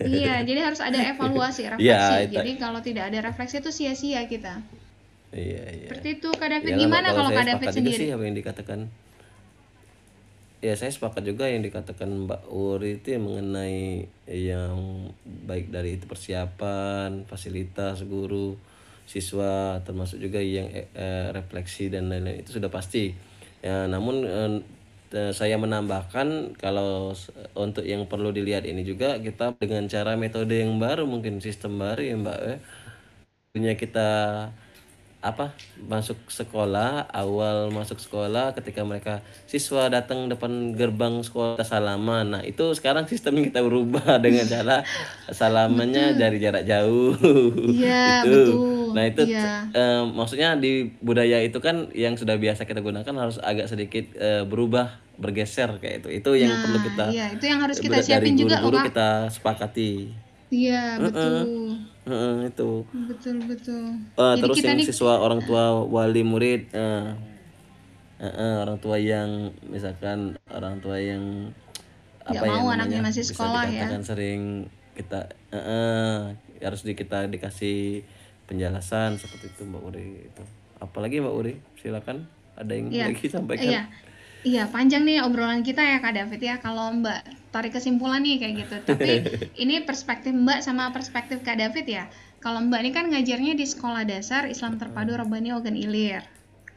[0.01, 1.91] iya, jadi harus ada evaluasi, refleksi.
[1.91, 4.61] Ya, jadi kalau tidak ada refleksi itu sia-sia kita.
[5.33, 5.87] Iya, iya.
[5.91, 6.71] Seperti itu, Kak David.
[6.75, 7.97] Yalah, gimana kalau Kak David sendiri?
[7.97, 8.79] sih apa yang dikatakan
[10.61, 16.05] ya saya sepakat juga yang dikatakan Mbak Uri itu yang mengenai yang baik dari itu
[16.05, 18.53] persiapan, fasilitas guru,
[19.09, 23.30] siswa, termasuk juga yang eh, refleksi dan lain-lain itu sudah pasti.
[23.61, 27.11] Ya, namun eh, saya menambahkan kalau
[27.53, 32.01] untuk yang perlu dilihat ini juga kita dengan cara metode yang baru mungkin sistem baru
[32.01, 32.55] ya Mbak ya.
[33.51, 34.09] Punya kita
[35.21, 42.41] apa masuk sekolah awal masuk sekolah ketika mereka siswa datang depan gerbang sekolah salaman nah
[42.41, 44.81] itu sekarang sistem kita berubah dengan cara
[45.29, 47.13] salamannya dari jarak jauh
[47.69, 48.80] ya, itu betul.
[48.93, 49.67] Nah itu ya.
[49.71, 54.43] uh, maksudnya di budaya itu kan yang sudah biasa kita gunakan harus agak sedikit uh,
[54.47, 58.35] berubah bergeser kayak itu itu yang nah, perlu kita ya, itu yang harus kita siapin
[58.35, 60.11] juga guru kita sepakati
[60.51, 62.81] iya betul Uh, itu.
[63.13, 63.93] Betul betul.
[64.17, 64.89] Uh, terus yang nih...
[64.89, 67.13] siswa orang tua wali murid, uh,
[68.17, 71.53] uh, uh, orang tua yang misalkan orang tua yang
[72.21, 74.01] apa ya mau anaknya masih sekolah bisa ya.
[74.01, 76.15] sering kita uh, uh,
[76.61, 78.05] harus di kita dikasih
[78.51, 80.43] penjelasan seperti itu Mbak Uri itu.
[80.83, 82.27] Apalagi Mbak Uri, silakan
[82.59, 83.07] ada yang ya.
[83.07, 83.71] lagi sampaikan.
[83.71, 83.83] Iya.
[84.41, 86.55] Iya, panjang nih obrolan kita ya Kak David ya.
[86.59, 88.75] Kalau Mbak tarik kesimpulan nih kayak gitu.
[88.89, 89.11] Tapi
[89.63, 92.09] ini perspektif Mbak sama perspektif Kak David ya.
[92.41, 96.25] Kalau Mbak ini kan ngajarnya di sekolah dasar Islam Terpadu Rabbani Ogan Ilir.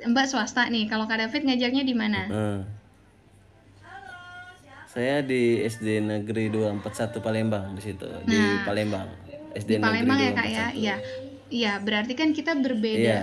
[0.04, 0.92] Mbak swasta nih.
[0.92, 2.22] Kalau Kak David ngajarnya di mana?
[2.28, 2.60] Hmm.
[4.92, 9.08] Saya di SD Negeri 241 Palembang di situ, nah, di Palembang.
[9.58, 10.66] SD di Palembang Negeri ya Kak ya.
[10.70, 10.96] Iya.
[11.52, 13.00] Iya, berarti kan kita berbeda.
[13.00, 13.20] Iya.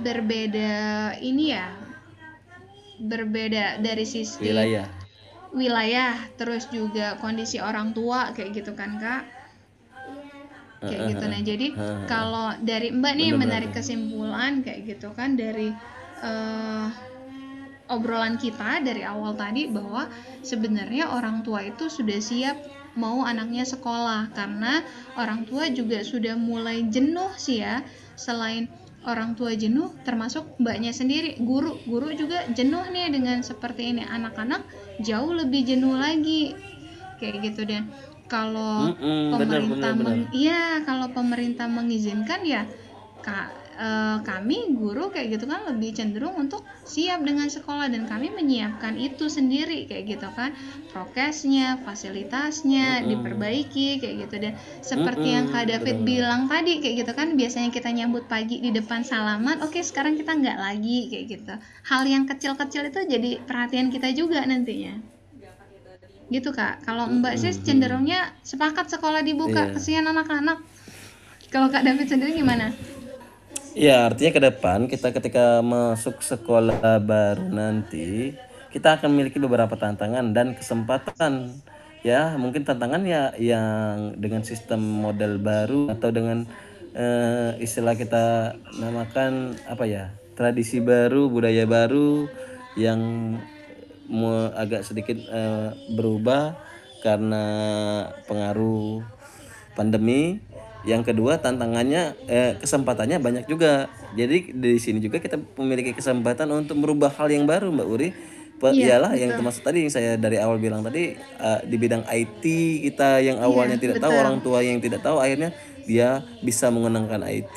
[0.00, 0.72] Berbeda
[1.18, 1.80] ini ya
[3.00, 4.86] berbeda dari sisi wilayah.
[5.50, 9.24] Wilayah terus juga kondisi orang tua kayak gitu kan kak?
[10.84, 11.24] Kayak gitu.
[11.26, 11.66] Nah jadi
[12.06, 15.74] kalau dari mbak nih menarik kesimpulan kayak gitu kan dari
[16.22, 16.88] uh,
[17.90, 20.06] obrolan kita dari awal tadi bahwa
[20.46, 22.56] sebenarnya orang tua itu sudah siap
[22.96, 24.32] mau anaknya sekolah.
[24.32, 24.82] Karena
[25.18, 27.84] orang tua juga sudah mulai jenuh sih ya.
[28.16, 28.70] Selain
[29.06, 31.78] orang tua jenuh termasuk mbaknya sendiri guru.
[31.84, 34.02] Guru juga jenuh nih dengan seperti ini.
[34.06, 34.64] Anak-anak
[35.04, 36.56] jauh lebih jenuh lagi.
[37.20, 37.90] Kayak gitu dan.
[38.30, 39.90] Kalau mm -mm, pemerintah
[40.30, 42.62] iya kalau pemerintah mengizinkan ya
[43.26, 48.28] kak uh, kami guru kayak gitu kan lebih cenderung untuk siap dengan sekolah dan kami
[48.28, 50.52] menyiapkan itu sendiri kayak gitu kan
[50.92, 53.08] prokesnya fasilitasnya mm -hmm.
[53.08, 54.52] diperbaiki kayak gitu dan
[54.84, 55.36] seperti mm -hmm.
[55.40, 56.06] yang kak David Betul.
[56.06, 60.20] bilang tadi kayak gitu kan biasanya kita nyambut pagi di depan salaman oke okay, sekarang
[60.20, 61.54] kita nggak lagi kayak gitu
[61.88, 65.00] hal yang kecil-kecil itu jadi perhatian kita juga nantinya
[66.30, 69.74] gitu kak kalau mbak sih cenderungnya sepakat sekolah dibuka yeah.
[69.74, 70.62] kesian anak-anak
[71.50, 72.70] kalau kak David sendiri gimana
[73.70, 78.34] Ya, artinya ke depan kita ketika masuk sekolah baru nanti
[78.74, 81.54] kita akan memiliki beberapa tantangan dan kesempatan.
[82.02, 86.50] Ya, mungkin tantangan ya yang dengan sistem model baru atau dengan
[86.98, 90.04] uh, istilah kita namakan apa ya?
[90.34, 92.24] tradisi baru, budaya baru
[92.74, 93.36] yang
[94.56, 96.56] agak sedikit uh, berubah
[97.04, 97.44] karena
[98.24, 99.04] pengaruh
[99.76, 100.40] pandemi
[100.88, 103.88] yang kedua tantangannya eh, kesempatannya banyak juga.
[104.16, 108.10] Jadi di sini juga kita memiliki kesempatan untuk merubah hal yang baru mbak Uri.
[108.60, 112.44] Iya, iyalah yang termasuk tadi yang saya dari awal bilang tadi uh, di bidang IT
[112.92, 114.04] kita yang iya, awalnya iya, tidak betul.
[114.04, 115.56] tahu orang tua yang tidak tahu akhirnya
[115.88, 117.56] dia bisa mengenangkan IT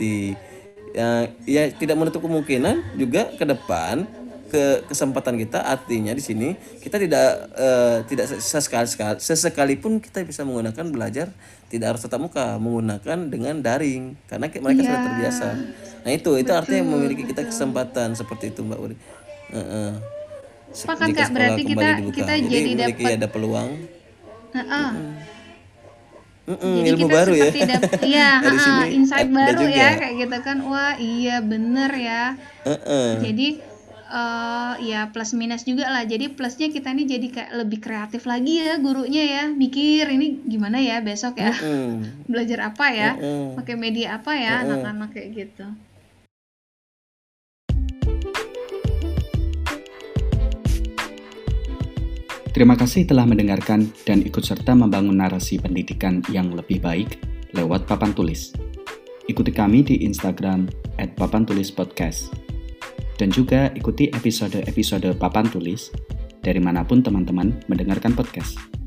[0.95, 4.07] ya, ya tidak menutup kemungkinan juga ke depan
[4.53, 8.85] ke kesempatan kita artinya di sini kita tidak uh, tidak sesekali
[9.17, 11.33] sesekalipun kita bisa menggunakan belajar
[11.73, 14.85] tidak harus tatap muka menggunakan dengan daring karena mereka yeah.
[14.85, 15.47] sudah terbiasa
[16.05, 19.91] nah itu itu betul, artinya memiliki kita kesempatan seperti itu mbak Uri uh -uh.
[20.73, 22.17] Sepakat kak berarti kita dibuka.
[22.17, 23.69] kita jadi, jadi dapat ada peluang
[24.53, 24.91] uh -uh.
[26.43, 27.49] Mm -mm, Jadi ilmu kita baru ya.
[28.11, 30.59] iya, uh, insight baru ya kayak gitu kan.
[30.67, 32.35] Wah, iya bener ya.
[32.67, 33.09] Uh -uh.
[33.23, 33.63] Jadi
[34.13, 38.61] uh, ya plus minus juga lah jadi plusnya kita nih jadi kayak lebih kreatif lagi
[38.61, 41.93] ya gurunya ya mikir ini gimana ya besok ya mm -hmm.
[42.31, 43.47] belajar apa ya mm -hmm.
[43.57, 45.13] pakai media apa ya anak-anak mm -hmm.
[45.17, 45.67] kayak gitu
[52.53, 57.17] Terima kasih telah mendengarkan dan ikut serta membangun narasi pendidikan yang lebih baik
[57.57, 58.53] lewat papan tulis.
[59.25, 60.69] Ikuti kami di Instagram
[61.01, 62.42] at Papan Tulis Podcast.
[63.23, 65.87] Dan juga ikuti episode-episode Papan Tulis
[66.43, 68.82] dari mana pun teman-teman mendengarkan podcast.